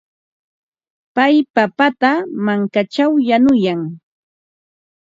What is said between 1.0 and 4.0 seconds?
Pay papata mankaćhaw yanuyan.